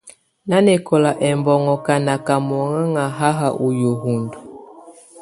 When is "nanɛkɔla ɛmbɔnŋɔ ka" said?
0.49-1.95